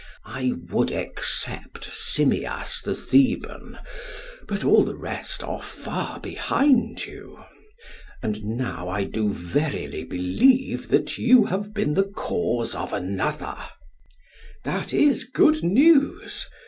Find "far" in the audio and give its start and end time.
5.61-6.19